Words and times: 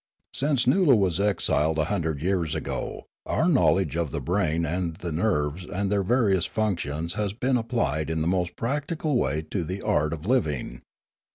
Since 0.33 0.65
Noola 0.65 0.97
was 0.97 1.19
exiled 1.19 1.77
a 1.77 1.83
hundred 1.83 2.23
years 2.23 2.55
ago, 2.55 3.03
our 3.27 3.47
knowledge 3.47 3.95
of 3.95 4.09
the 4.09 4.19
brain 4.19 4.65
and 4.65 4.95
the 4.95 5.11
nerves 5.11 5.63
and 5.65 5.91
their 5.91 6.01
various 6.01 6.47
functions 6.47 7.13
has 7.13 7.33
been 7.33 7.55
applied 7.55 8.09
in 8.09 8.21
the 8.23 8.27
most 8.27 8.55
practical 8.55 9.15
way 9.15 9.43
to 9.51 9.63
the 9.63 9.83
art 9.83 10.11
of 10.11 10.25
living. 10.25 10.81